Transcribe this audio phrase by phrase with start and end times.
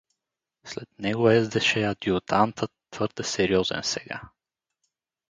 [0.65, 4.21] След него ездеше адютантът, твърде сериозен сега.